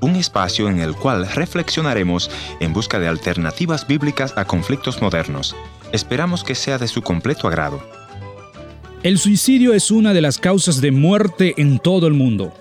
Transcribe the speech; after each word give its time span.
Un 0.00 0.16
espacio 0.16 0.68
en 0.68 0.80
el 0.80 0.96
cual 0.96 1.28
reflexionaremos 1.28 2.28
en 2.58 2.72
busca 2.72 2.98
de 2.98 3.06
alternativas 3.06 3.86
bíblicas 3.86 4.34
a 4.36 4.46
conflictos 4.46 5.00
modernos. 5.00 5.54
Esperamos 5.92 6.42
que 6.42 6.56
sea 6.56 6.76
de 6.76 6.88
su 6.88 7.02
completo 7.02 7.46
agrado. 7.46 7.80
El 9.04 9.18
suicidio 9.18 9.74
es 9.74 9.92
una 9.92 10.12
de 10.12 10.22
las 10.22 10.38
causas 10.38 10.80
de 10.80 10.90
muerte 10.90 11.54
en 11.56 11.78
todo 11.78 12.08
el 12.08 12.14
mundo. 12.14 12.52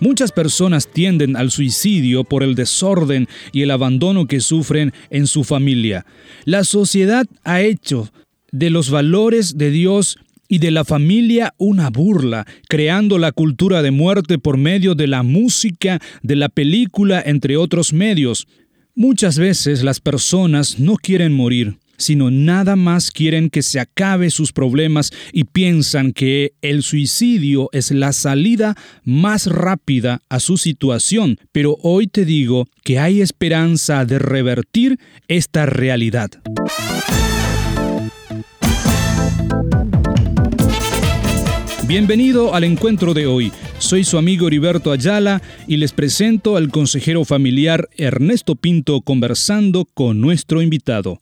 Muchas 0.00 0.32
personas 0.32 0.88
tienden 0.88 1.36
al 1.36 1.50
suicidio 1.50 2.24
por 2.24 2.42
el 2.42 2.54
desorden 2.54 3.28
y 3.52 3.60
el 3.60 3.70
abandono 3.70 4.26
que 4.26 4.40
sufren 4.40 4.94
en 5.10 5.26
su 5.26 5.44
familia. 5.44 6.06
La 6.46 6.64
sociedad 6.64 7.26
ha 7.44 7.60
hecho 7.60 8.08
de 8.52 8.70
los 8.70 8.88
valores 8.88 9.58
de 9.58 9.70
Dios 9.70 10.16
y 10.50 10.58
de 10.58 10.72
la 10.72 10.84
familia 10.84 11.54
una 11.56 11.88
burla, 11.88 12.46
creando 12.68 13.16
la 13.18 13.32
cultura 13.32 13.82
de 13.82 13.92
muerte 13.92 14.36
por 14.36 14.58
medio 14.58 14.94
de 14.94 15.06
la 15.06 15.22
música, 15.22 16.00
de 16.22 16.36
la 16.36 16.48
película, 16.48 17.22
entre 17.24 17.56
otros 17.56 17.92
medios. 17.92 18.48
Muchas 18.96 19.38
veces 19.38 19.84
las 19.84 20.00
personas 20.00 20.80
no 20.80 20.96
quieren 20.96 21.32
morir, 21.32 21.78
sino 21.96 22.32
nada 22.32 22.74
más 22.74 23.12
quieren 23.12 23.48
que 23.48 23.62
se 23.62 23.78
acabe 23.78 24.30
sus 24.30 24.52
problemas 24.52 25.12
y 25.32 25.44
piensan 25.44 26.12
que 26.12 26.54
el 26.62 26.82
suicidio 26.82 27.68
es 27.72 27.92
la 27.92 28.12
salida 28.12 28.76
más 29.04 29.46
rápida 29.46 30.20
a 30.28 30.40
su 30.40 30.56
situación. 30.56 31.38
Pero 31.52 31.76
hoy 31.82 32.08
te 32.08 32.24
digo 32.24 32.66
que 32.82 32.98
hay 32.98 33.20
esperanza 33.20 34.04
de 34.04 34.18
revertir 34.18 34.98
esta 35.28 35.64
realidad. 35.66 36.30
Bienvenido 41.90 42.54
al 42.54 42.62
encuentro 42.62 43.14
de 43.14 43.26
hoy. 43.26 43.52
Soy 43.78 44.04
su 44.04 44.16
amigo 44.16 44.46
Heriberto 44.46 44.92
Ayala 44.92 45.42
y 45.66 45.76
les 45.76 45.90
presento 45.90 46.56
al 46.56 46.70
consejero 46.70 47.24
familiar 47.24 47.88
Ernesto 47.96 48.54
Pinto 48.54 49.00
conversando 49.00 49.88
con 49.92 50.20
nuestro 50.20 50.62
invitado. 50.62 51.18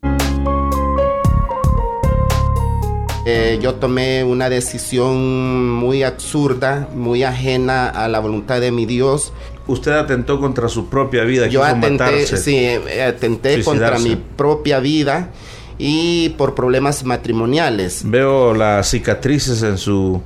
Eh, 3.25 3.59
yo 3.63 3.77
tomé 3.77 4.25
una 4.25 4.51
decisión 4.51 5.71
muy 5.73 6.03
absurda, 6.03 6.91
muy 6.95 7.23
ajena 7.23 7.89
a 7.89 8.07
la 8.09 8.19
voluntad 8.19 8.61
de 8.61 8.71
mi 8.71 8.85
Dios. 8.85 9.33
Usted 9.69 9.93
atentó 9.93 10.39
contra 10.39 10.69
su 10.69 10.91
propia 10.91 11.25
vida. 11.25 11.47
Yo 11.47 11.65
atenté, 11.65 12.27
sí, 12.27 12.57
eh, 12.57 13.05
atenté 13.05 13.65
contra 13.65 13.99
mi 13.99 14.17
propia 14.17 14.81
vida 14.81 15.33
y 15.79 16.31
por 16.31 16.55
problemas 16.55 17.05
matrimoniales. 17.05 18.03
Veo 18.05 18.53
las 18.55 18.91
cicatrices 18.91 19.63
en 19.63 19.79
su 19.79 20.21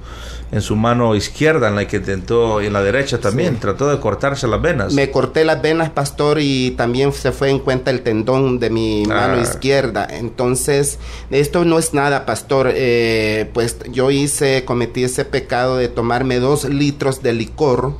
en 0.52 0.60
su 0.60 0.76
mano 0.76 1.14
izquierda, 1.16 1.68
en 1.68 1.76
la 1.76 1.88
que 1.88 1.96
intentó, 1.96 2.60
y 2.60 2.66
en 2.66 2.74
la 2.74 2.82
derecha 2.82 3.18
también, 3.18 3.58
trató 3.58 3.88
de 3.88 3.98
cortarse 3.98 4.46
las 4.46 4.60
venas. 4.60 4.92
Me 4.92 5.10
corté 5.10 5.46
las 5.46 5.62
venas, 5.62 5.88
pastor, 5.88 6.40
y 6.40 6.72
también 6.72 7.14
se 7.14 7.32
fue 7.32 7.48
en 7.48 7.58
cuenta 7.58 7.90
el 7.90 8.02
tendón 8.02 8.58
de 8.58 8.68
mi 8.68 9.04
mano 9.06 9.38
ah. 9.38 9.42
izquierda. 9.42 10.06
Entonces, 10.10 10.98
esto 11.30 11.64
no 11.64 11.78
es 11.78 11.94
nada, 11.94 12.26
pastor. 12.26 12.70
Eh, 12.74 13.48
pues 13.54 13.78
yo 13.90 14.10
hice, 14.10 14.66
cometí 14.66 15.04
ese 15.04 15.24
pecado 15.24 15.78
de 15.78 15.88
tomarme 15.88 16.38
dos 16.38 16.66
litros 16.66 17.22
de 17.22 17.32
licor, 17.32 17.94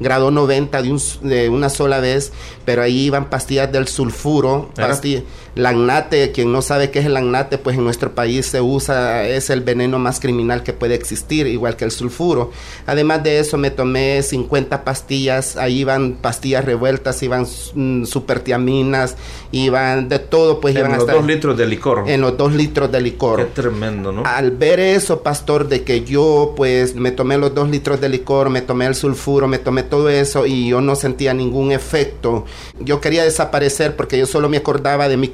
grado 0.00 0.30
90 0.30 0.80
de, 0.80 0.92
un, 0.92 1.00
de, 1.20 1.50
una 1.50 1.68
sola 1.68 2.00
vez, 2.00 2.32
pero 2.64 2.80
ahí 2.80 3.02
iban 3.02 3.28
pastillas 3.28 3.70
del 3.70 3.86
sulfuro, 3.86 4.70
pastillas 4.74 5.24
Lagnate, 5.54 6.32
quien 6.32 6.50
no 6.50 6.62
sabe 6.62 6.81
qué 6.90 7.00
es 7.00 7.06
el 7.06 7.14
lagnate, 7.14 7.58
pues 7.58 7.76
en 7.76 7.84
nuestro 7.84 8.14
país 8.14 8.46
se 8.46 8.60
usa, 8.60 9.26
es 9.26 9.50
el 9.50 9.60
veneno 9.60 9.98
más 9.98 10.20
criminal 10.20 10.62
que 10.62 10.72
puede 10.72 10.94
existir, 10.94 11.46
igual 11.46 11.76
que 11.76 11.84
el 11.84 11.90
sulfuro. 11.90 12.50
Además 12.86 13.22
de 13.22 13.38
eso, 13.38 13.58
me 13.58 13.70
tomé 13.70 14.22
50 14.22 14.84
pastillas, 14.84 15.56
ahí 15.56 15.80
iban 15.80 16.14
pastillas 16.14 16.64
revueltas, 16.64 17.22
iban 17.22 17.46
mm, 17.74 18.04
supertiaminas, 18.04 19.16
iban 19.52 20.08
de 20.08 20.18
todo, 20.18 20.60
pues 20.60 20.74
en 20.74 20.86
iban 20.86 20.98
los 20.98 21.06
dos 21.06 21.26
litros 21.26 21.56
de 21.56 21.66
licor. 21.66 22.04
En 22.06 22.20
los 22.20 22.36
dos 22.36 22.54
litros 22.54 22.90
de 22.90 23.00
licor. 23.00 23.38
Qué 23.40 23.44
tremendo, 23.46 24.12
¿no? 24.12 24.22
Al 24.24 24.52
ver 24.52 24.80
eso, 24.80 25.22
pastor, 25.22 25.68
de 25.68 25.82
que 25.82 26.04
yo, 26.04 26.54
pues, 26.56 26.94
me 26.94 27.10
tomé 27.10 27.36
los 27.36 27.54
dos 27.54 27.68
litros 27.68 28.00
de 28.00 28.08
licor, 28.08 28.48
me 28.48 28.62
tomé 28.62 28.86
el 28.86 28.94
sulfuro, 28.94 29.48
me 29.48 29.58
tomé 29.58 29.82
todo 29.82 30.08
eso 30.08 30.46
y 30.46 30.68
yo 30.68 30.80
no 30.80 30.96
sentía 30.96 31.34
ningún 31.34 31.72
efecto. 31.72 32.46
Yo 32.80 33.00
quería 33.00 33.24
desaparecer 33.24 33.96
porque 33.96 34.18
yo 34.18 34.26
solo 34.26 34.48
me 34.48 34.56
acordaba 34.56 35.08
de 35.08 35.16
mi 35.16 35.28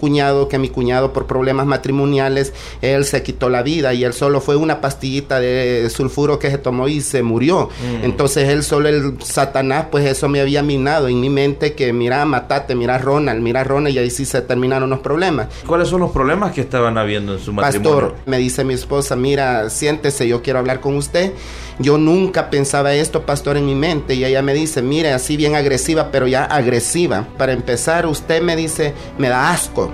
que 0.48 0.58
mi 0.58 0.68
cuñado 0.68 1.12
por 1.12 1.26
problemas 1.38 1.66
matrimoniales, 1.66 2.52
él 2.82 3.04
se 3.04 3.22
quitó 3.22 3.48
la 3.48 3.62
vida 3.62 3.94
y 3.94 4.02
él 4.02 4.12
solo 4.12 4.40
fue 4.40 4.56
una 4.56 4.80
pastillita 4.80 5.38
de 5.38 5.88
sulfuro 5.88 6.40
que 6.40 6.50
se 6.50 6.58
tomó 6.58 6.88
y 6.88 7.00
se 7.00 7.22
murió. 7.22 7.68
Mm. 7.68 8.04
Entonces 8.04 8.48
él 8.48 8.64
solo 8.64 8.88
el 8.88 9.22
Satanás, 9.22 9.86
pues 9.92 10.04
eso 10.04 10.28
me 10.28 10.40
había 10.40 10.64
minado 10.64 11.06
en 11.06 11.20
mi 11.20 11.30
mente 11.30 11.74
que 11.74 11.92
mira, 11.92 12.24
matate, 12.24 12.74
mira 12.74 12.98
Ronald, 12.98 13.40
mira 13.40 13.62
Ronald 13.62 13.94
y 13.94 14.00
ahí 14.00 14.10
sí 14.10 14.24
se 14.24 14.42
terminaron 14.42 14.90
los 14.90 14.98
problemas. 14.98 15.46
¿Cuáles 15.64 15.86
son 15.86 16.00
los 16.00 16.10
problemas 16.10 16.50
que 16.50 16.62
estaban 16.62 16.98
habiendo 16.98 17.34
en 17.34 17.38
su 17.38 17.52
matrimonio? 17.52 18.00
Pastor, 18.00 18.16
me 18.26 18.38
dice 18.38 18.64
mi 18.64 18.74
esposa, 18.74 19.14
mira, 19.14 19.70
siéntese, 19.70 20.26
yo 20.26 20.42
quiero 20.42 20.58
hablar 20.58 20.80
con 20.80 20.96
usted. 20.96 21.32
Yo 21.78 21.98
nunca 21.98 22.50
pensaba 22.50 22.92
esto, 22.94 23.24
pastor, 23.24 23.56
en 23.56 23.66
mi 23.66 23.76
mente 23.76 24.14
y 24.14 24.24
ella 24.24 24.42
me 24.42 24.54
dice, 24.54 24.82
mire, 24.82 25.12
así 25.12 25.36
bien 25.36 25.54
agresiva, 25.54 26.10
pero 26.10 26.26
ya 26.26 26.44
agresiva. 26.44 27.28
Para 27.38 27.52
empezar, 27.52 28.06
usted 28.06 28.42
me 28.42 28.56
dice, 28.56 28.92
me 29.18 29.28
da 29.28 29.52
asco. 29.52 29.92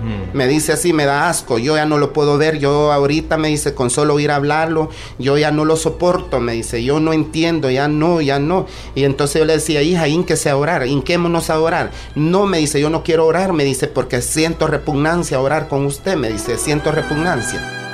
Mm. 0.00 0.36
Me 0.36 0.46
dice 0.46 0.72
así, 0.72 0.92
me 0.92 1.04
da 1.04 1.28
asco, 1.28 1.58
yo 1.58 1.76
ya 1.76 1.86
no 1.86 1.98
lo 1.98 2.12
puedo 2.12 2.38
ver, 2.38 2.58
yo 2.58 2.92
ahorita 2.92 3.36
me 3.36 3.48
dice, 3.48 3.74
con 3.74 3.90
solo 3.90 4.18
ir 4.20 4.30
a 4.30 4.36
hablarlo, 4.36 4.90
yo 5.18 5.38
ya 5.38 5.50
no 5.50 5.64
lo 5.64 5.76
soporto, 5.76 6.40
me 6.40 6.52
dice, 6.52 6.84
yo 6.84 7.00
no 7.00 7.12
entiendo, 7.12 7.70
ya 7.70 7.88
no, 7.88 8.20
ya 8.20 8.38
no. 8.38 8.66
Y 8.94 9.04
entonces 9.04 9.40
yo 9.40 9.44
le 9.44 9.54
decía, 9.54 9.82
hija, 9.82 10.08
ínquese 10.08 10.50
a 10.50 10.56
orar, 10.56 10.86
inquémonos 10.86 11.50
a 11.50 11.60
orar. 11.60 11.90
No, 12.14 12.46
me 12.46 12.58
dice, 12.58 12.80
yo 12.80 12.90
no 12.90 13.02
quiero 13.02 13.26
orar, 13.26 13.52
me 13.52 13.64
dice, 13.64 13.86
porque 13.86 14.22
siento 14.22 14.66
repugnancia 14.66 15.38
a 15.38 15.40
orar 15.40 15.68
con 15.68 15.86
usted, 15.86 16.16
me 16.16 16.30
dice, 16.30 16.58
siento 16.58 16.92
repugnancia. 16.92 17.85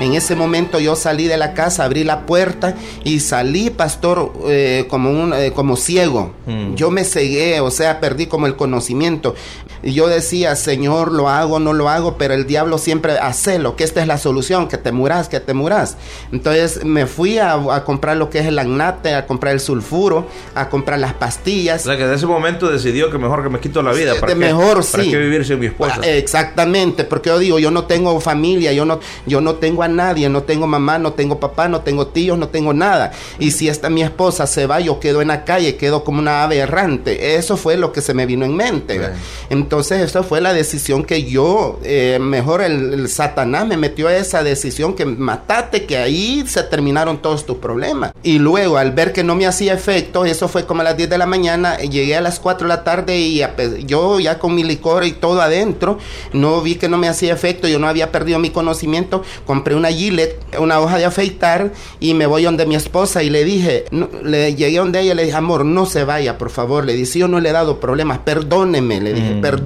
En 0.00 0.14
ese 0.14 0.34
momento 0.34 0.80
yo 0.80 0.96
salí 0.96 1.28
de 1.28 1.36
la 1.36 1.52
casa, 1.54 1.84
abrí 1.84 2.04
la 2.04 2.26
puerta 2.26 2.74
y 3.04 3.20
salí, 3.20 3.70
pastor, 3.70 4.32
eh, 4.48 4.86
como, 4.88 5.10
un, 5.10 5.34
eh, 5.34 5.52
como 5.52 5.76
ciego. 5.76 6.32
Mm. 6.46 6.74
Yo 6.74 6.90
me 6.90 7.04
cegué, 7.04 7.60
o 7.60 7.70
sea, 7.70 8.00
perdí 8.00 8.26
como 8.26 8.46
el 8.46 8.56
conocimiento. 8.56 9.34
Y 9.82 9.92
yo 9.92 10.08
decía, 10.08 10.56
Señor, 10.56 11.12
lo 11.12 11.28
hago, 11.28 11.58
no 11.58 11.72
lo 11.72 11.88
hago, 11.88 12.18
pero 12.18 12.34
el 12.34 12.46
diablo 12.46 12.78
siempre 12.78 13.18
hace 13.18 13.58
lo 13.58 13.76
que 13.76 13.84
esta 13.84 14.00
es 14.02 14.06
la 14.06 14.18
solución, 14.18 14.68
que 14.68 14.76
te 14.76 14.92
muras, 14.92 15.28
que 15.28 15.40
te 15.40 15.54
muras. 15.54 15.96
Entonces 16.32 16.84
me 16.84 17.06
fui 17.06 17.38
a, 17.38 17.82
comprar 17.84 18.16
lo 18.16 18.30
que 18.30 18.40
es 18.40 18.46
el 18.46 18.58
agnate, 18.58 19.14
a 19.14 19.26
comprar 19.26 19.54
el 19.54 19.60
sulfuro, 19.60 20.26
a 20.54 20.68
comprar 20.68 20.98
las 20.98 21.14
pastillas. 21.14 21.82
O 21.82 21.84
sea, 21.84 21.96
que 21.96 22.04
en 22.04 22.12
ese 22.12 22.26
momento 22.26 22.70
decidió 22.70 23.10
que 23.10 23.18
mejor 23.18 23.42
que 23.42 23.48
me 23.48 23.60
quito 23.60 23.82
la 23.82 23.92
vida. 23.92 24.14
¿Para 24.20 24.34
mejor, 24.34 24.84
sí. 24.84 24.92
¿Para 24.92 25.04
qué 25.04 25.18
vivir 25.18 25.44
sin 25.46 25.58
mi 25.58 25.66
esposa? 25.66 26.00
Ah, 26.02 26.06
exactamente, 26.06 27.04
porque 27.04 27.30
yo 27.30 27.38
digo, 27.38 27.58
yo 27.58 27.70
no 27.70 27.84
tengo 27.84 28.20
familia, 28.20 28.72
yo 28.72 28.84
no, 28.84 29.00
yo 29.26 29.40
no 29.40 29.54
tengo 29.54 29.82
a 29.82 29.88
nadie, 29.88 30.28
no 30.28 30.42
tengo 30.42 30.66
mamá, 30.66 30.98
no 30.98 31.14
tengo 31.14 31.40
papá, 31.40 31.68
no 31.68 31.80
tengo 31.80 32.08
tíos, 32.08 32.38
no 32.38 32.48
tengo 32.48 32.74
nada. 32.74 33.12
Y 33.38 33.52
si 33.52 33.68
esta 33.68 33.88
mi 33.88 34.02
esposa 34.02 34.46
se 34.46 34.66
va, 34.66 34.80
yo 34.80 35.00
quedo 35.00 35.22
en 35.22 35.28
la 35.28 35.44
calle, 35.44 35.76
quedo 35.76 36.04
como 36.04 36.18
una 36.18 36.44
ave 36.44 36.58
errante. 36.58 37.36
Eso 37.36 37.56
fue 37.56 37.76
lo 37.76 37.92
que 37.92 38.02
se 38.02 38.14
me 38.14 38.26
vino 38.26 38.44
en 38.44 38.56
mente. 38.56 39.00
Entonces, 39.48 39.69
esa 39.78 40.22
fue 40.22 40.40
la 40.40 40.52
decisión 40.52 41.04
que 41.04 41.24
yo, 41.24 41.78
eh, 41.84 42.18
mejor 42.20 42.60
el, 42.62 43.08
Satanás 43.08 43.66
me 43.66 43.76
metió 43.76 44.08
a 44.08 44.16
esa 44.16 44.42
decisión 44.42 44.94
que 44.94 45.04
matate, 45.04 45.86
que 45.86 45.96
ahí 45.96 46.44
se 46.46 46.62
terminaron 46.64 47.22
todos 47.22 47.46
tus 47.46 47.58
problemas. 47.58 48.12
Y 48.22 48.38
luego, 48.38 48.78
al 48.78 48.92
ver 48.92 49.12
que 49.12 49.22
no 49.22 49.34
me 49.34 49.46
hacía 49.46 49.72
efecto, 49.72 50.24
eso 50.24 50.48
fue 50.48 50.66
como 50.66 50.80
a 50.80 50.84
las 50.84 50.96
10 50.96 51.10
de 51.10 51.18
la 51.18 51.26
mañana, 51.26 51.78
llegué 51.78 52.16
a 52.16 52.20
las 52.20 52.40
4 52.40 52.66
de 52.66 52.74
la 52.74 52.84
tarde 52.84 53.18
y 53.18 53.42
yo 53.86 54.18
ya 54.20 54.38
con 54.38 54.54
mi 54.54 54.64
licor 54.64 55.04
y 55.04 55.12
todo 55.12 55.40
adentro, 55.40 55.98
no 56.32 56.60
vi 56.60 56.74
que 56.74 56.88
no 56.88 56.98
me 56.98 57.08
hacía 57.08 57.32
efecto, 57.32 57.68
yo 57.68 57.78
no 57.78 57.88
había 57.88 58.10
perdido 58.10 58.38
mi 58.38 58.50
conocimiento, 58.50 59.22
compré 59.46 59.74
una 59.74 59.90
Gillette 59.90 60.40
una 60.58 60.80
hoja 60.80 60.98
de 60.98 61.04
afeitar 61.04 61.72
y 62.00 62.14
me 62.14 62.26
voy 62.26 62.44
donde 62.44 62.66
mi 62.66 62.74
esposa 62.74 63.22
y 63.22 63.30
le 63.30 63.44
dije, 63.44 63.84
le 64.22 64.54
llegué 64.54 64.78
donde 64.78 65.00
ella 65.00 65.12
y 65.12 65.16
le 65.16 65.24
dije, 65.24 65.36
amor, 65.36 65.64
no 65.64 65.86
se 65.86 66.04
vaya, 66.04 66.38
por 66.38 66.50
favor. 66.50 66.84
Le 66.84 66.94
dije, 66.94 67.20
yo 67.20 67.28
no 67.28 67.40
le 67.40 67.50
he 67.50 67.52
dado 67.52 67.80
problemas, 67.80 68.18
perdóneme, 68.18 69.00
le 69.00 69.12
dije, 69.12 69.34
mm. 69.34 69.40
perdóneme. 69.40 69.59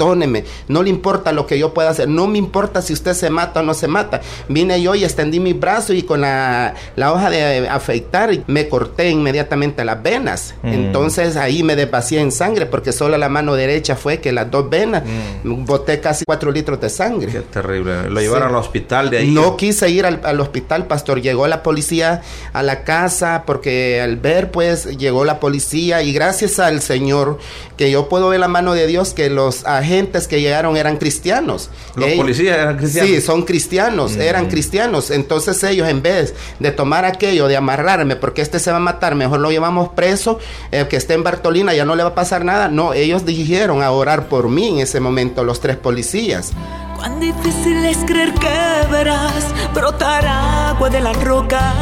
No 0.69 0.83
le 0.83 0.91
importa 0.91 1.33
lo 1.33 1.47
que 1.47 1.59
yo 1.59 1.75
pueda 1.75 1.91
hacer, 1.91 2.09
no 2.09 2.27
me 2.27 2.39
importa 2.39 2.83
si 2.83 2.93
usted 2.93 3.15
se 3.15 3.31
mata 3.31 3.61
o 3.61 3.63
no 3.63 3.75
se 3.75 3.89
mata. 3.89 4.21
Vine 4.49 4.81
yo 4.81 4.95
y 4.95 5.05
extendí 5.05 5.41
mi 5.41 5.53
brazo 5.53 5.93
y 5.93 6.03
con 6.03 6.21
la, 6.23 6.75
hoja 6.97 7.31
de 7.31 7.69
afeitar 7.69 8.31
me 8.47 8.69
corté 8.69 9.11
inmediatamente 9.11 9.85
las 9.85 10.03
venas. 10.03 10.55
Mm. 10.63 10.73
Entonces 10.73 11.37
ahí 11.37 11.63
me 11.63 11.77
desvacié 11.77 12.21
en 12.21 12.33
sangre 12.33 12.67
porque 12.67 12.93
solo 12.93 13.19
la 13.19 13.29
mano 13.29 13.55
derecha 13.55 13.97
fue 13.97 14.19
que 14.19 14.33
las 14.33 14.51
dos 14.51 14.69
venas 14.71 15.03
mm. 15.05 15.65
boté 15.65 16.01
casi 16.01 16.25
cuatro 16.25 16.51
litros 16.51 16.81
de 16.81 16.91
sangre. 16.91 17.33
Qué 17.33 17.41
terrible. 17.41 18.11
Lo 18.11 18.21
llevaron 18.21 18.49
al 18.49 18.57
hospital 18.57 19.11
de 19.11 19.19
ahí. 19.19 19.31
No 19.31 19.57
quise 19.57 19.91
ir 19.91 20.07
al, 20.07 20.21
al 20.25 20.41
hospital, 20.41 20.87
pastor. 20.87 21.21
Llegó 21.21 21.47
la 21.47 21.63
policía 21.63 22.23
a 22.53 22.63
la 22.63 22.85
casa 22.85 23.45
porque 23.47 24.01
al 24.01 24.17
ver, 24.17 24.51
pues, 24.51 24.97
llegó 24.97 25.25
la 25.25 25.41
policía 25.41 26.03
y 26.03 26.13
gracias 26.13 26.59
al 26.59 26.81
Señor 26.81 27.39
que 27.77 27.91
yo 27.91 28.09
puedo 28.09 28.29
ver 28.29 28.41
la 28.41 28.49
mano 28.49 28.75
de 28.75 28.87
Dios 28.87 29.15
que 29.15 29.31
los 29.31 29.67
agentes 29.67 29.84
que 30.29 30.41
llegaron 30.41 30.77
eran 30.77 30.97
cristianos. 30.97 31.71
Los 31.97 32.13
policías 32.13 32.59
eran 32.59 32.77
cristianos. 32.77 33.11
Sí, 33.11 33.21
son 33.21 33.43
cristianos, 33.43 34.17
eran 34.17 34.47
cristianos. 34.49 35.11
Entonces 35.11 35.63
ellos 35.65 35.89
en 35.89 36.03
vez 36.03 36.35
de 36.59 36.71
tomar 36.71 37.05
aquello, 37.05 37.49
de 37.49 37.57
amarrarme, 37.57 38.17
porque 38.17 38.43
este 38.43 38.59
se 38.59 38.71
va 38.71 38.79
a 38.79 38.81
matar, 38.81 39.15
mejor 39.15 39.41
lo 39.41 39.51
llevamos 39.51 39.91
preso, 39.91 40.39
eh, 40.73 40.87
que 40.89 40.97
esté 40.97 41.15
en 41.15 41.23
Bartolina, 41.23 41.75
ya 41.75 41.85
no 41.85 41.95
le 41.95 42.03
va 42.03 42.11
a 42.11 42.15
pasar 42.15 42.45
nada. 42.45 42.69
No, 42.69 42.93
ellos 42.93 43.25
dijeron 43.25 43.83
a 43.83 43.91
orar 43.91 44.29
por 44.29 44.49
mí 44.49 44.69
en 44.69 44.79
ese 44.79 45.01
momento, 45.01 45.45
los 45.45 45.61
tres 45.61 45.77
policías. 45.77 46.53
Cuán 46.97 47.21
difícil 47.21 47.85
es 47.85 47.99
creer 48.07 48.33
que 48.35 48.87
verás 48.91 49.45
brotar 49.75 50.27
agua 50.27 50.89
de 50.91 51.01
la 51.01 51.13
roca. 51.13 51.73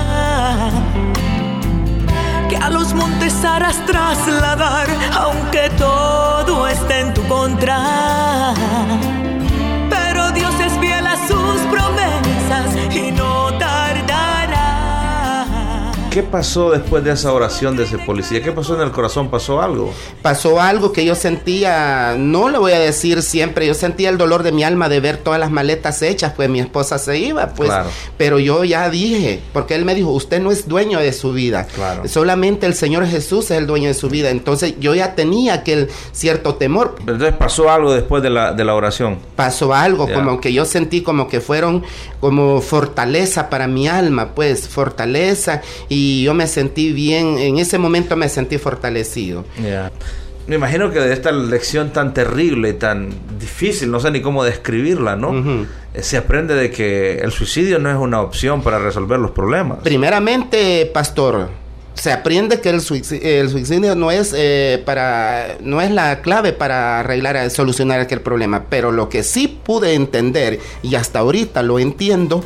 Que 2.48 2.56
a 2.56 2.68
los 2.70 2.92
montes 2.92 3.32
harás 3.44 3.84
trasladar, 3.86 4.88
aunque 5.12 5.70
todo 5.78 6.41
en 7.68 8.01
¿Qué 16.12 16.22
pasó 16.22 16.70
después 16.70 17.02
de 17.02 17.12
esa 17.12 17.32
oración 17.32 17.74
de 17.74 17.84
ese 17.84 17.96
policía? 17.96 18.42
¿Qué 18.42 18.52
pasó 18.52 18.74
en 18.74 18.82
el 18.82 18.90
corazón? 18.90 19.30
¿Pasó 19.30 19.62
algo? 19.62 19.94
Pasó 20.20 20.60
algo 20.60 20.92
que 20.92 21.06
yo 21.06 21.14
sentía, 21.14 22.16
no 22.18 22.50
le 22.50 22.58
voy 22.58 22.72
a 22.72 22.78
decir 22.78 23.22
siempre, 23.22 23.66
yo 23.66 23.72
sentía 23.72 24.10
el 24.10 24.18
dolor 24.18 24.42
de 24.42 24.52
mi 24.52 24.62
alma 24.62 24.90
de 24.90 25.00
ver 25.00 25.16
todas 25.16 25.40
las 25.40 25.50
maletas 25.50 26.02
hechas, 26.02 26.34
pues 26.36 26.50
mi 26.50 26.60
esposa 26.60 26.98
se 26.98 27.16
iba, 27.16 27.54
pues. 27.54 27.72
Pero 28.18 28.38
yo 28.38 28.62
ya 28.62 28.90
dije, 28.90 29.40
porque 29.54 29.74
él 29.74 29.86
me 29.86 29.94
dijo, 29.94 30.10
usted 30.10 30.42
no 30.42 30.50
es 30.50 30.68
dueño 30.68 30.98
de 30.98 31.14
su 31.14 31.32
vida. 31.32 31.66
Claro. 31.74 32.06
Solamente 32.06 32.66
el 32.66 32.74
Señor 32.74 33.06
Jesús 33.06 33.50
es 33.50 33.56
el 33.56 33.66
dueño 33.66 33.88
de 33.88 33.94
su 33.94 34.10
vida. 34.10 34.28
Entonces 34.28 34.74
yo 34.78 34.94
ya 34.94 35.14
tenía 35.14 35.54
aquel 35.54 35.88
cierto 36.12 36.56
temor. 36.56 36.96
Entonces 37.00 37.32
pasó 37.32 37.70
algo 37.70 37.90
después 37.90 38.22
de 38.22 38.28
la, 38.28 38.52
de 38.52 38.66
la 38.66 38.74
oración. 38.74 39.18
Pasó 39.34 39.72
algo, 39.72 40.06
como 40.12 40.42
que 40.42 40.52
yo 40.52 40.66
sentí 40.66 41.00
como 41.00 41.26
que 41.28 41.40
fueron 41.40 41.84
como 42.20 42.60
fortaleza 42.60 43.48
para 43.48 43.66
mi 43.66 43.88
alma, 43.88 44.34
pues 44.34 44.68
fortaleza 44.68 45.62
y 45.88 46.01
y 46.02 46.22
yo 46.24 46.34
me 46.34 46.48
sentí 46.48 46.92
bien, 46.92 47.38
en 47.38 47.58
ese 47.58 47.78
momento 47.78 48.16
me 48.16 48.28
sentí 48.28 48.58
fortalecido. 48.58 49.44
Me 50.48 50.56
imagino 50.56 50.90
que 50.90 50.98
de 50.98 51.12
esta 51.12 51.30
lección 51.30 51.92
tan 51.92 52.12
terrible 52.12 52.70
y 52.70 52.72
tan 52.72 53.10
difícil, 53.38 53.88
no 53.88 54.00
sé 54.00 54.10
ni 54.10 54.20
cómo 54.20 54.42
describirla, 54.42 55.14
¿no? 55.14 55.32
Eh, 55.94 56.02
se 56.02 56.16
aprende 56.16 56.54
de 56.56 56.72
que 56.72 57.18
el 57.18 57.30
suicidio 57.30 57.78
no 57.78 57.88
es 57.88 57.96
una 57.96 58.20
opción 58.20 58.62
para 58.62 58.80
resolver 58.80 59.20
los 59.20 59.30
problemas. 59.30 59.78
Primeramente, 59.84 60.90
pastor, 60.92 61.50
se 61.94 62.10
aprende 62.10 62.60
que 62.60 62.70
el 62.70 62.80
suicidio, 62.80 63.94
no 63.94 64.10
es 64.10 64.34
eh, 64.36 64.82
para 64.84 65.56
no 65.60 65.80
es 65.80 65.92
la 65.92 66.20
clave 66.20 66.52
para 66.52 66.98
arreglar 66.98 67.50
solucionar 67.50 68.00
aquel 68.00 68.22
problema 68.22 68.64
pero 68.70 68.90
lo 68.90 69.10
que 69.10 69.22
sí 69.22 69.46
pude 69.46 69.92
entender 69.92 70.58
y 70.82 70.94
hasta 70.94 71.18
ahorita 71.18 71.62
lo 71.62 71.78
entiendo 71.78 72.42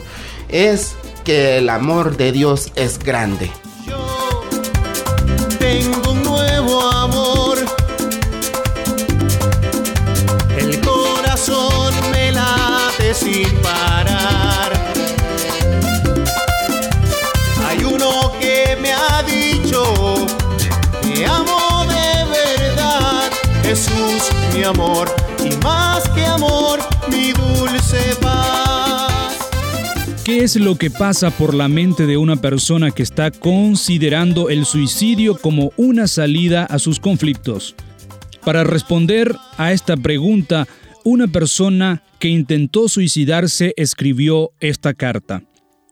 es 0.48 0.96
que 1.26 1.58
el 1.58 1.68
amor 1.70 2.16
de 2.16 2.30
Dios 2.30 2.70
es 2.76 3.00
grande. 3.00 3.50
Yo 3.84 4.44
tengo 5.58 6.12
un 6.12 6.22
nuevo 6.22 6.80
amor. 6.88 7.58
El 10.56 10.80
corazón 10.82 11.92
me 12.12 12.30
late 12.30 13.12
sin 13.12 13.50
parar. 13.56 14.70
Hay 17.66 17.82
uno 17.82 18.32
que 18.40 18.78
me 18.80 18.92
ha 18.92 19.20
dicho, 19.24 20.26
te 21.02 21.26
amo 21.26 21.86
de 21.86 22.24
verdad, 22.30 23.32
Jesús 23.64 24.30
mi 24.54 24.62
amor, 24.62 25.12
es 30.46 30.54
lo 30.54 30.76
que 30.76 30.92
pasa 30.92 31.30
por 31.32 31.54
la 31.54 31.66
mente 31.66 32.06
de 32.06 32.16
una 32.16 32.36
persona 32.36 32.92
que 32.92 33.02
está 33.02 33.32
considerando 33.32 34.48
el 34.48 34.64
suicidio 34.64 35.36
como 35.36 35.72
una 35.76 36.06
salida 36.06 36.64
a 36.66 36.78
sus 36.78 37.00
conflictos? 37.00 37.74
Para 38.44 38.62
responder 38.62 39.34
a 39.58 39.72
esta 39.72 39.96
pregunta, 39.96 40.68
una 41.02 41.26
persona 41.26 42.04
que 42.20 42.28
intentó 42.28 42.88
suicidarse 42.88 43.74
escribió 43.76 44.52
esta 44.60 44.94
carta. 44.94 45.42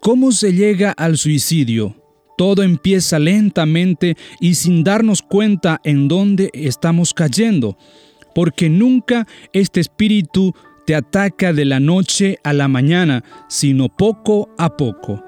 ¿Cómo 0.00 0.30
se 0.30 0.52
llega 0.52 0.92
al 0.92 1.18
suicidio? 1.18 1.96
Todo 2.38 2.62
empieza 2.62 3.18
lentamente 3.18 4.16
y 4.40 4.54
sin 4.54 4.84
darnos 4.84 5.20
cuenta 5.20 5.80
en 5.82 6.06
dónde 6.06 6.50
estamos 6.54 7.12
cayendo, 7.12 7.76
porque 8.36 8.68
nunca 8.68 9.26
este 9.52 9.80
espíritu 9.80 10.54
te 10.86 10.94
ataca 10.94 11.52
de 11.52 11.64
la 11.64 11.80
noche 11.80 12.38
a 12.44 12.52
la 12.52 12.68
mañana, 12.68 13.24
sino 13.48 13.88
poco 13.88 14.50
a 14.58 14.76
poco. 14.76 15.22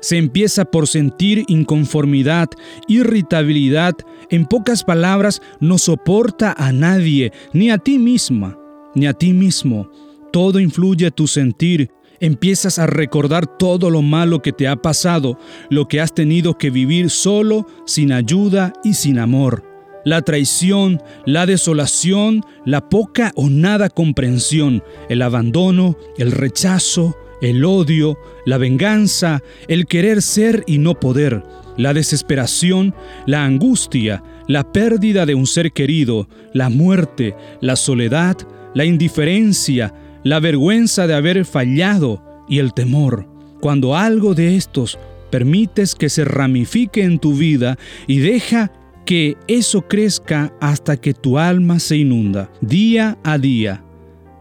Se 0.00 0.16
empieza 0.16 0.64
por 0.64 0.88
sentir 0.88 1.44
inconformidad, 1.46 2.48
irritabilidad, 2.88 3.94
en 4.30 4.46
pocas 4.46 4.82
palabras, 4.82 5.40
no 5.60 5.78
soporta 5.78 6.54
a 6.58 6.72
nadie, 6.72 7.32
ni 7.52 7.70
a 7.70 7.78
ti 7.78 7.98
misma, 7.98 8.58
ni 8.94 9.06
a 9.06 9.12
ti 9.12 9.32
mismo. 9.32 9.90
Todo 10.32 10.58
influye 10.58 11.06
a 11.06 11.10
tu 11.10 11.28
sentir, 11.28 11.90
empiezas 12.18 12.78
a 12.78 12.86
recordar 12.86 13.46
todo 13.58 13.90
lo 13.90 14.02
malo 14.02 14.42
que 14.42 14.52
te 14.52 14.66
ha 14.66 14.76
pasado, 14.76 15.38
lo 15.70 15.86
que 15.86 16.00
has 16.00 16.14
tenido 16.14 16.58
que 16.58 16.70
vivir 16.70 17.10
solo, 17.10 17.66
sin 17.86 18.12
ayuda 18.12 18.72
y 18.82 18.94
sin 18.94 19.18
amor 19.18 19.71
la 20.04 20.22
traición, 20.22 21.02
la 21.26 21.46
desolación, 21.46 22.44
la 22.64 22.88
poca 22.88 23.32
o 23.34 23.48
nada 23.48 23.88
comprensión, 23.88 24.82
el 25.08 25.22
abandono, 25.22 25.96
el 26.18 26.32
rechazo, 26.32 27.16
el 27.40 27.64
odio, 27.64 28.18
la 28.46 28.58
venganza, 28.58 29.42
el 29.68 29.86
querer 29.86 30.22
ser 30.22 30.64
y 30.66 30.78
no 30.78 30.98
poder, 30.98 31.42
la 31.76 31.94
desesperación, 31.94 32.94
la 33.26 33.44
angustia, 33.44 34.22
la 34.46 34.72
pérdida 34.72 35.26
de 35.26 35.34
un 35.34 35.46
ser 35.46 35.72
querido, 35.72 36.28
la 36.52 36.68
muerte, 36.68 37.34
la 37.60 37.76
soledad, 37.76 38.36
la 38.74 38.84
indiferencia, 38.84 39.94
la 40.22 40.40
vergüenza 40.40 41.06
de 41.06 41.14
haber 41.14 41.44
fallado 41.44 42.22
y 42.48 42.58
el 42.58 42.74
temor. 42.74 43.28
Cuando 43.60 43.96
algo 43.96 44.34
de 44.34 44.56
estos 44.56 44.98
permites 45.30 45.94
que 45.94 46.08
se 46.08 46.24
ramifique 46.24 47.02
en 47.02 47.18
tu 47.18 47.34
vida 47.34 47.78
y 48.06 48.18
deja 48.18 48.70
que 49.04 49.36
eso 49.48 49.82
crezca 49.82 50.52
hasta 50.60 50.96
que 50.96 51.14
tu 51.14 51.38
alma 51.38 51.78
se 51.78 51.96
inunda. 51.96 52.50
Día 52.60 53.18
a 53.24 53.38
día 53.38 53.84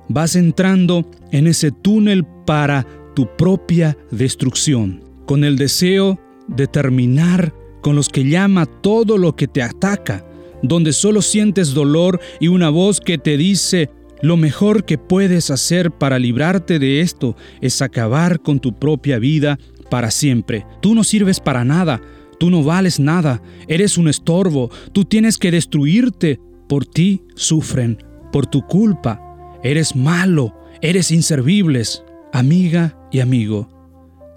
vas 0.10 0.36
entrando 0.36 1.10
en 1.32 1.48
ese 1.48 1.72
túnel 1.72 2.26
para 2.46 2.86
tu 3.16 3.28
propia 3.38 3.98
destrucción, 4.12 5.04
con 5.26 5.44
el 5.44 5.58
deseo 5.58 6.20
de 6.48 6.68
terminar 6.68 7.54
con 7.82 7.96
los 7.96 8.10
que 8.10 8.24
llama 8.24 8.66
todo 8.66 9.18
lo 9.18 9.36
que 9.36 9.48
te 9.48 9.62
ataca, 9.62 10.26
donde 10.62 10.94
solo 10.94 11.22
sientes 11.22 11.74
dolor 11.74 12.20
y 12.40 12.48
una 12.48 12.70
voz 12.70 13.00
que 13.00 13.18
te 13.18 13.38
dice, 13.38 13.90
lo 14.22 14.38
mejor 14.38 14.86
que 14.86 14.98
puedes 14.98 15.50
hacer 15.50 15.92
para 15.92 16.20
librarte 16.20 16.78
de 16.78 17.02
esto 17.02 17.36
es 17.60 17.82
acabar 17.82 18.42
con 18.42 18.60
tu 18.60 18.78
propia 18.78 19.18
vida 19.18 19.58
para 19.90 20.12
siempre. 20.12 20.66
Tú 20.82 20.94
no 20.94 21.04
sirves 21.04 21.40
para 21.40 21.66
nada, 21.66 22.02
Tú 22.42 22.50
no 22.50 22.64
vales 22.64 23.00
nada, 23.00 23.40
eres 23.68 24.00
un 24.00 24.08
estorbo, 24.08 24.72
tú 24.94 25.06
tienes 25.06 25.38
que 25.38 25.52
destruirte. 25.52 26.40
Por 26.68 26.88
ti 26.88 27.22
sufren, 27.36 28.04
por 28.32 28.48
tu 28.48 28.66
culpa. 28.66 29.22
Eres 29.64 29.96
malo, 29.96 30.52
eres 30.82 31.12
inservibles. 31.12 32.04
Amiga 32.34 32.98
y 33.12 33.20
amigo, 33.20 33.70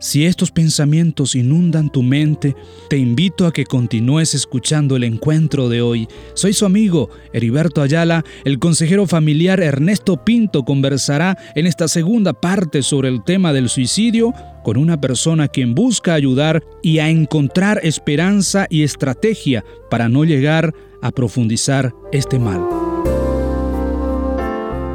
si 0.05 0.27
estos 0.27 0.51
pensamientos 0.51 1.35
inundan 1.35 1.91
tu 1.91 2.03
mente, 2.03 2.55
te 2.91 2.99
invito 2.99 3.47
a 3.47 3.55
que 3.55 3.65
continúes 3.65 4.35
escuchando 4.35 4.97
el 4.97 5.05
encuentro 5.05 5.71
de 5.71 5.81
hoy. 5.81 6.09
Soy 6.35 6.53
su 6.53 6.67
amigo, 6.67 7.09
Heriberto 7.33 7.81
Ayala. 7.81 8.23
El 8.45 8.59
consejero 8.59 9.07
familiar 9.07 9.63
Ernesto 9.63 10.23
Pinto 10.23 10.63
conversará 10.63 11.39
en 11.55 11.67
esta 11.67 11.89
segunda 11.89 12.35
parte 12.35 12.83
sobre 12.83 13.09
el 13.09 13.25
tema 13.25 13.55
del 13.55 13.71
suicidio 13.71 14.35
con 14.63 14.77
una 14.77 15.01
persona 15.01 15.49
quien 15.49 15.75
busca 15.75 16.13
ayudar 16.13 16.63
y 16.83 16.99
a 16.99 17.09
encontrar 17.09 17.81
esperanza 17.83 18.67
y 18.69 18.83
estrategia 18.83 19.65
para 19.89 20.11
no 20.11 20.25
llegar 20.25 20.75
a 21.01 21.13
profundizar 21.13 21.95
este 22.13 22.39
mal. 22.39 22.94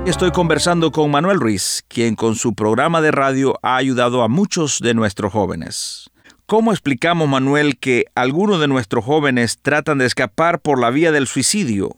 Estoy 0.06 0.32
conversando 0.32 0.92
con 0.92 1.12
Manuel 1.12 1.40
Ruiz, 1.40 1.84
quien 1.88 2.16
con 2.16 2.36
su 2.36 2.56
programa 2.56 3.02
de 3.02 3.12
radio 3.12 3.56
ha 3.62 3.76
ayudado 3.76 4.24
a 4.24 4.28
muchos 4.28 4.80
de 4.80 4.94
nuestros 4.94 5.32
jóvenes. 5.32 6.10
¿Cómo 6.46 6.72
explicamos, 6.72 7.30
Manuel, 7.30 7.78
que 7.78 8.06
algunos 8.16 8.60
de 8.60 8.68
nuestros 8.68 9.06
jóvenes 9.06 9.60
tratan 9.62 10.00
de 10.00 10.06
escapar 10.06 10.62
por 10.62 10.80
la 10.80 10.90
vía 10.90 11.12
del 11.12 11.28
suicidio, 11.28 11.92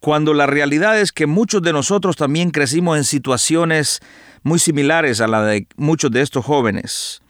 cuando 0.00 0.32
la 0.32 0.46
realidad 0.46 0.98
es 0.98 1.12
que 1.12 1.26
muchos 1.26 1.60
de 1.60 1.72
nosotros 1.72 2.16
también 2.16 2.50
crecimos 2.50 2.96
en 2.96 3.04
situaciones 3.04 4.00
muy 4.42 4.58
similares 4.58 5.20
a 5.20 5.26
la 5.26 5.44
de 5.44 5.66
muchos 5.76 6.10
de 6.12 6.22
estos 6.22 6.46
jóvenes? 6.46 7.22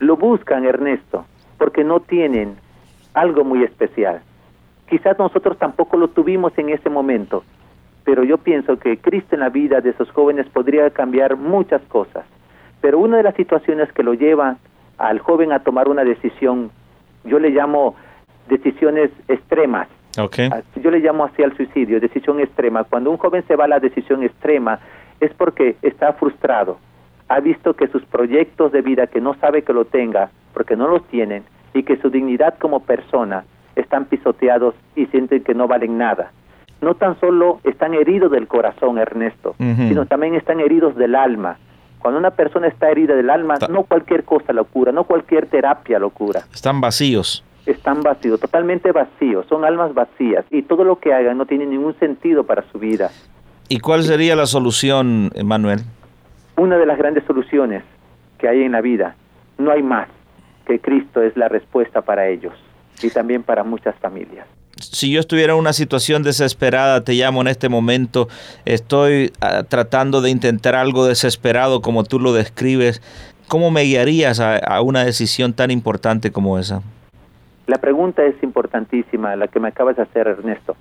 Lo 0.00 0.16
buscan, 0.16 0.64
Ernesto, 0.64 1.26
porque 1.58 1.84
no 1.84 2.00
tienen 2.00 2.56
algo 3.12 3.44
muy 3.44 3.62
especial. 3.62 4.20
Quizás 4.88 5.18
nosotros 5.18 5.58
tampoco 5.58 5.96
lo 5.96 6.08
tuvimos 6.08 6.52
en 6.56 6.70
ese 6.70 6.90
momento, 6.90 7.44
pero 8.04 8.22
yo 8.22 8.38
pienso 8.38 8.78
que 8.78 8.98
Cristo 8.98 9.34
en 9.34 9.40
la 9.40 9.48
vida 9.48 9.80
de 9.80 9.90
esos 9.90 10.10
jóvenes 10.10 10.46
podría 10.48 10.90
cambiar 10.90 11.36
muchas 11.36 11.82
cosas. 11.82 12.24
Pero 12.80 12.98
una 12.98 13.16
de 13.16 13.22
las 13.22 13.34
situaciones 13.34 13.90
que 13.92 14.02
lo 14.02 14.14
lleva 14.14 14.58
al 14.98 15.18
joven 15.18 15.52
a 15.52 15.60
tomar 15.60 15.88
una 15.88 16.04
decisión, 16.04 16.70
yo 17.24 17.38
le 17.38 17.50
llamo 17.50 17.96
decisiones 18.48 19.10
extremas. 19.26 19.88
Okay. 20.18 20.50
Yo 20.76 20.90
le 20.90 21.00
llamo 21.00 21.24
así 21.24 21.42
al 21.42 21.56
suicidio, 21.56 21.98
decisión 21.98 22.38
extrema. 22.40 22.84
Cuando 22.84 23.10
un 23.10 23.16
joven 23.16 23.42
se 23.48 23.56
va 23.56 23.64
a 23.64 23.68
la 23.68 23.80
decisión 23.80 24.22
extrema 24.22 24.78
es 25.18 25.32
porque 25.34 25.76
está 25.82 26.12
frustrado. 26.12 26.78
Ha 27.28 27.40
visto 27.40 27.74
que 27.74 27.88
sus 27.88 28.04
proyectos 28.04 28.70
de 28.70 28.82
vida 28.82 29.06
que 29.06 29.20
no 29.20 29.34
sabe 29.34 29.62
que 29.62 29.72
lo 29.72 29.86
tenga, 29.86 30.30
porque 30.52 30.76
no 30.76 30.86
los 30.88 31.02
tienen, 31.08 31.42
y 31.72 31.82
que 31.82 31.96
su 31.96 32.10
dignidad 32.10 32.58
como 32.58 32.80
persona 32.80 33.44
están 33.74 34.04
pisoteados 34.04 34.74
y 34.94 35.06
sienten 35.06 35.42
que 35.42 35.54
no 35.54 35.66
valen 35.66 35.98
nada. 35.98 36.30
No 36.84 36.94
tan 36.94 37.18
solo 37.18 37.60
están 37.64 37.94
heridos 37.94 38.30
del 38.30 38.46
corazón, 38.46 38.98
Ernesto, 38.98 39.54
sino 39.58 40.04
también 40.04 40.34
están 40.34 40.60
heridos 40.60 40.94
del 40.96 41.14
alma. 41.14 41.56
Cuando 41.98 42.20
una 42.20 42.32
persona 42.32 42.68
está 42.68 42.90
herida 42.90 43.14
del 43.14 43.30
alma, 43.30 43.54
no 43.70 43.84
cualquier 43.84 44.24
cosa 44.24 44.52
lo 44.52 44.66
cura, 44.66 44.92
no 44.92 45.04
cualquier 45.04 45.46
terapia 45.46 45.98
lo 45.98 46.10
cura. 46.10 46.42
Están 46.52 46.82
vacíos. 46.82 47.42
Están 47.64 48.02
vacíos, 48.02 48.38
totalmente 48.38 48.92
vacíos, 48.92 49.46
son 49.48 49.64
almas 49.64 49.94
vacías 49.94 50.44
y 50.50 50.60
todo 50.60 50.84
lo 50.84 50.98
que 50.98 51.14
hagan 51.14 51.38
no 51.38 51.46
tiene 51.46 51.64
ningún 51.64 51.98
sentido 51.98 52.44
para 52.44 52.62
su 52.70 52.78
vida. 52.78 53.10
¿Y 53.70 53.80
cuál 53.80 54.02
sería 54.02 54.36
la 54.36 54.44
solución, 54.44 55.32
Manuel? 55.42 55.80
Una 56.58 56.76
de 56.76 56.84
las 56.84 56.98
grandes 56.98 57.24
soluciones 57.24 57.82
que 58.36 58.46
hay 58.46 58.62
en 58.64 58.72
la 58.72 58.82
vida, 58.82 59.16
no 59.56 59.70
hay 59.70 59.82
más 59.82 60.08
que 60.66 60.78
Cristo 60.78 61.22
es 61.22 61.34
la 61.38 61.48
respuesta 61.48 62.02
para 62.02 62.28
ellos 62.28 62.52
y 63.02 63.08
también 63.08 63.42
para 63.42 63.64
muchas 63.64 63.94
familias. 63.96 64.46
Si 64.76 65.10
yo 65.10 65.20
estuviera 65.20 65.52
en 65.52 65.58
una 65.58 65.72
situación 65.72 66.22
desesperada, 66.22 67.02
te 67.02 67.12
llamo 67.12 67.40
en 67.40 67.48
este 67.48 67.68
momento, 67.68 68.28
estoy 68.64 69.32
ah, 69.40 69.62
tratando 69.62 70.20
de 70.20 70.30
intentar 70.30 70.74
algo 70.74 71.06
desesperado 71.06 71.80
como 71.80 72.04
tú 72.04 72.18
lo 72.18 72.32
describes, 72.32 73.00
¿cómo 73.48 73.70
me 73.70 73.82
guiarías 73.82 74.40
a, 74.40 74.80
una 74.82 75.04
decisión 75.04 75.52
tan 75.52 75.70
importante 75.70 76.32
como 76.32 76.58
esa? 76.58 76.82
La 77.66 77.78
pregunta 77.78 78.24
es 78.24 78.34
importantísima, 78.42 79.36
la 79.36 79.48
que 79.48 79.60
me 79.60 79.68
acabas 79.68 79.96
de 79.96 80.02
hacer, 80.02 80.26
Ernesto. 80.26 80.76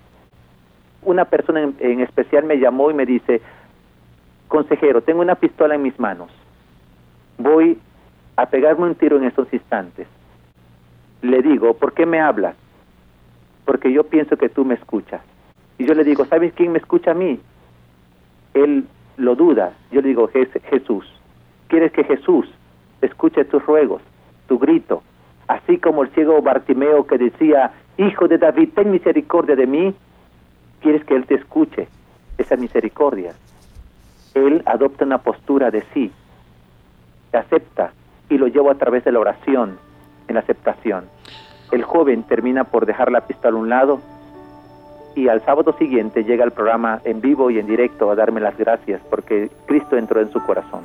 Una 1.03 1.25
persona 1.25 1.71
en 1.79 1.99
especial 2.01 2.45
me 2.45 2.57
llamó 2.57 2.89
y 2.89 2.93
me 2.93 3.05
dice, 3.05 3.41
consejero, 4.47 5.01
tengo 5.01 5.21
una 5.21 5.35
pistola 5.35 5.75
en 5.75 5.83
mis 5.83 5.99
manos, 5.99 6.29
voy 7.37 7.77
a 8.35 8.47
pegarme 8.47 8.85
un 8.85 8.95
tiro 8.95 9.17
en 9.17 9.25
estos 9.25 9.51
instantes. 9.53 10.07
Le 11.21 11.41
digo, 11.41 11.75
¿por 11.75 11.93
qué 11.93 12.05
me 12.05 12.19
hablas? 12.19 12.55
Porque 13.65 13.91
yo 13.91 14.03
pienso 14.03 14.37
que 14.37 14.49
tú 14.49 14.65
me 14.65 14.75
escuchas. 14.75 15.21
Y 15.77 15.85
yo 15.85 15.93
le 15.93 16.03
digo, 16.03 16.25
¿sabes 16.25 16.53
quién 16.53 16.71
me 16.71 16.79
escucha 16.79 17.11
a 17.11 17.15
mí? 17.15 17.39
Él 18.53 18.85
lo 19.17 19.35
duda. 19.35 19.73
Yo 19.91 20.01
le 20.01 20.09
digo, 20.09 20.29
Jesús. 20.69 21.05
¿Quieres 21.67 21.91
que 21.91 22.03
Jesús 22.03 22.47
escuche 23.01 23.45
tus 23.45 23.65
ruegos, 23.65 24.01
tu 24.47 24.59
grito? 24.59 25.01
Así 25.47 25.77
como 25.77 26.03
el 26.03 26.09
ciego 26.09 26.41
Bartimeo 26.41 27.07
que 27.07 27.17
decía, 27.17 27.71
Hijo 27.97 28.27
de 28.27 28.37
David, 28.37 28.69
ten 28.75 28.91
misericordia 28.91 29.55
de 29.55 29.67
mí. 29.67 29.93
¿Quieres 30.81 31.03
que 31.05 31.15
Él 31.15 31.25
te 31.25 31.35
escuche 31.35 31.87
esa 32.37 32.55
misericordia? 32.55 33.33
Él 34.33 34.63
adopta 34.65 35.05
una 35.05 35.19
postura 35.19 35.69
de 35.69 35.83
sí, 35.93 36.11
acepta 37.31 37.93
y 38.29 38.37
lo 38.37 38.47
llevo 38.47 38.71
a 38.71 38.75
través 38.75 39.03
de 39.03 39.11
la 39.11 39.19
oración 39.19 39.77
en 40.27 40.35
la 40.35 40.41
aceptación. 40.41 41.05
El 41.73 41.81
joven 41.81 42.21
termina 42.21 42.65
por 42.65 42.85
dejar 42.85 43.11
la 43.11 43.21
pistola 43.21 43.57
a 43.57 43.59
un 43.59 43.67
lado 43.67 43.99
y 45.15 45.27
al 45.27 45.43
sábado 45.43 45.75
siguiente 45.79 46.23
llega 46.23 46.43
al 46.43 46.51
programa 46.51 47.01
en 47.03 47.19
vivo 47.19 47.49
y 47.49 47.57
en 47.57 47.65
directo 47.65 48.11
a 48.11 48.15
darme 48.15 48.41
las 48.41 48.55
gracias 48.55 49.01
porque 49.09 49.49
Cristo 49.65 49.97
entró 49.97 50.21
en 50.21 50.31
su 50.31 50.39
corazón. 50.45 50.83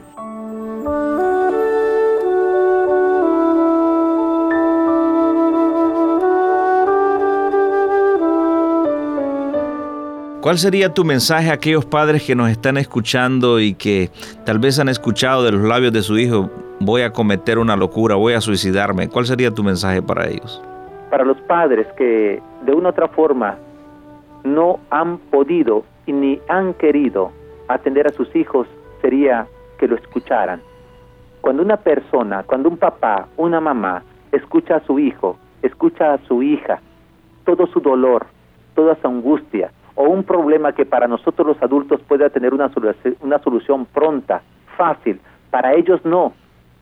¿Cuál 10.40 10.56
sería 10.56 10.94
tu 10.94 11.04
mensaje 11.04 11.50
a 11.50 11.54
aquellos 11.54 11.84
padres 11.84 12.22
que 12.22 12.34
nos 12.34 12.48
están 12.48 12.78
escuchando 12.78 13.60
y 13.60 13.74
que 13.74 14.10
tal 14.46 14.58
vez 14.58 14.78
han 14.78 14.88
escuchado 14.88 15.44
de 15.44 15.52
los 15.52 15.60
labios 15.68 15.92
de 15.92 16.00
su 16.00 16.16
hijo, 16.18 16.48
voy 16.80 17.02
a 17.02 17.12
cometer 17.12 17.58
una 17.58 17.76
locura, 17.76 18.14
voy 18.14 18.32
a 18.32 18.40
suicidarme? 18.40 19.10
¿Cuál 19.10 19.26
sería 19.26 19.50
tu 19.50 19.62
mensaje 19.62 20.00
para 20.00 20.26
ellos? 20.28 20.62
Para 21.10 21.24
los 21.24 21.40
padres 21.42 21.86
que 21.96 22.42
de 22.62 22.72
una 22.72 22.88
u 22.88 22.90
otra 22.90 23.08
forma 23.08 23.56
no 24.44 24.78
han 24.90 25.18
podido 25.18 25.84
y 26.06 26.12
ni 26.12 26.40
han 26.48 26.74
querido 26.74 27.32
atender 27.68 28.06
a 28.06 28.12
sus 28.12 28.34
hijos, 28.34 28.66
sería 29.00 29.46
que 29.78 29.88
lo 29.88 29.96
escucharan. 29.96 30.60
Cuando 31.40 31.62
una 31.62 31.76
persona, 31.76 32.42
cuando 32.42 32.68
un 32.68 32.76
papá, 32.76 33.28
una 33.36 33.60
mamá, 33.60 34.02
escucha 34.32 34.76
a 34.76 34.80
su 34.80 34.98
hijo, 34.98 35.38
escucha 35.62 36.14
a 36.14 36.18
su 36.26 36.42
hija, 36.42 36.80
todo 37.44 37.66
su 37.66 37.80
dolor, 37.80 38.26
toda 38.74 38.96
su 39.00 39.06
angustia, 39.06 39.70
o 39.94 40.04
un 40.04 40.24
problema 40.24 40.72
que 40.72 40.86
para 40.86 41.08
nosotros 41.08 41.46
los 41.46 41.62
adultos 41.62 42.00
pueda 42.02 42.30
tener 42.30 42.54
una, 42.54 42.70
una 43.20 43.38
solución 43.40 43.86
pronta, 43.86 44.42
fácil, 44.76 45.20
para 45.50 45.74
ellos 45.74 46.00
no, 46.04 46.32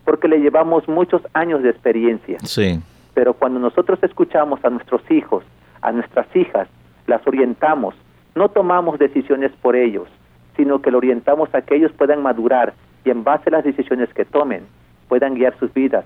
porque 0.04 0.28
le 0.28 0.38
llevamos 0.38 0.88
muchos 0.88 1.22
años 1.32 1.62
de 1.62 1.70
experiencia. 1.70 2.38
Sí. 2.40 2.80
Pero 3.16 3.32
cuando 3.32 3.58
nosotros 3.58 3.98
escuchamos 4.02 4.62
a 4.62 4.68
nuestros 4.68 5.00
hijos, 5.10 5.42
a 5.80 5.90
nuestras 5.90 6.26
hijas, 6.36 6.68
las 7.06 7.26
orientamos, 7.26 7.94
no 8.34 8.50
tomamos 8.50 8.98
decisiones 8.98 9.52
por 9.62 9.74
ellos, 9.74 10.06
sino 10.54 10.82
que 10.82 10.90
lo 10.90 10.98
orientamos 10.98 11.48
a 11.54 11.62
que 11.62 11.76
ellos 11.76 11.92
puedan 11.96 12.22
madurar 12.22 12.74
y 13.06 13.10
en 13.10 13.24
base 13.24 13.44
a 13.48 13.52
las 13.52 13.64
decisiones 13.64 14.12
que 14.12 14.26
tomen, 14.26 14.64
puedan 15.08 15.34
guiar 15.34 15.58
sus 15.58 15.72
vidas 15.72 16.04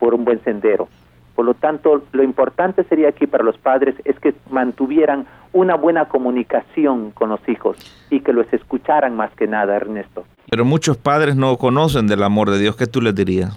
por 0.00 0.14
un 0.14 0.24
buen 0.24 0.42
sendero. 0.42 0.88
Por 1.36 1.44
lo 1.44 1.54
tanto, 1.54 2.02
lo 2.10 2.24
importante 2.24 2.82
sería 2.82 3.10
aquí 3.10 3.28
para 3.28 3.44
los 3.44 3.56
padres 3.56 3.94
es 4.04 4.18
que 4.18 4.34
mantuvieran 4.50 5.26
una 5.52 5.76
buena 5.76 6.06
comunicación 6.06 7.12
con 7.12 7.28
los 7.28 7.48
hijos 7.48 7.76
y 8.10 8.18
que 8.18 8.32
los 8.32 8.52
escucharan 8.52 9.14
más 9.14 9.30
que 9.34 9.46
nada, 9.46 9.76
Ernesto. 9.76 10.24
Pero 10.50 10.64
muchos 10.64 10.96
padres 10.96 11.36
no 11.36 11.56
conocen 11.56 12.08
del 12.08 12.24
amor 12.24 12.50
de 12.50 12.58
Dios. 12.58 12.74
¿Qué 12.74 12.88
tú 12.88 13.00
les 13.00 13.14
dirías? 13.14 13.56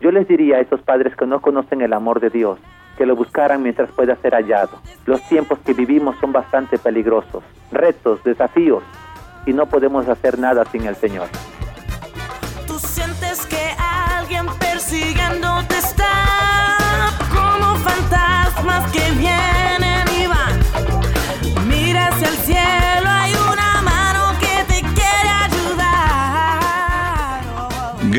Yo 0.00 0.10
les 0.10 0.26
diría 0.26 0.56
a 0.56 0.60
esos 0.60 0.80
padres 0.80 1.14
que 1.14 1.26
no 1.26 1.40
conocen 1.40 1.82
el 1.82 1.92
amor 1.92 2.20
de 2.20 2.30
Dios, 2.30 2.58
que 2.96 3.04
lo 3.04 3.16
buscaran 3.16 3.62
mientras 3.62 3.90
pueda 3.92 4.16
ser 4.16 4.32
hallado. 4.34 4.80
Los 5.04 5.22
tiempos 5.28 5.58
que 5.58 5.74
vivimos 5.74 6.16
son 6.20 6.32
bastante 6.32 6.78
peligrosos, 6.78 7.44
retos, 7.70 8.24
desafíos, 8.24 8.82
y 9.44 9.52
no 9.52 9.66
podemos 9.66 10.08
hacer 10.08 10.38
nada 10.38 10.64
sin 10.64 10.86
el 10.86 10.96
Señor. 10.96 11.28